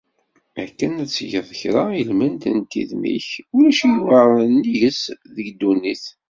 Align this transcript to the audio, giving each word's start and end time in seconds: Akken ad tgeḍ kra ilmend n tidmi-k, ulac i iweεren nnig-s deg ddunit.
Akken 0.63 0.91
ad 1.03 1.09
tgeḍ 1.09 1.47
kra 1.59 1.83
ilmend 2.01 2.43
n 2.57 2.59
tidmi-k, 2.71 3.29
ulac 3.55 3.79
i 3.85 3.87
iweεren 3.95 4.51
nnig-s 4.55 5.01
deg 5.35 5.47
ddunit. 5.53 6.05